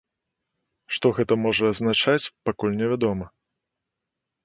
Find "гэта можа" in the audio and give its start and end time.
1.19-1.63